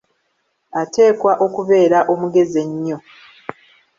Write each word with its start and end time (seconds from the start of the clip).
Ateekwa 0.81 1.31
okubeera 1.45 1.99
omugezi 2.11 2.57
ennyo. 2.65 2.97